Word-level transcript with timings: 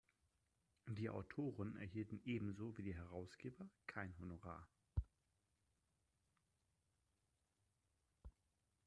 Die 0.87 1.11
Autoren 1.11 1.75
erhielten 1.75 2.23
ebenso 2.25 2.75
wie 2.75 2.81
die 2.81 2.95
Herausgeber 2.95 3.69
kein 3.85 4.17
Honorar. 4.17 4.67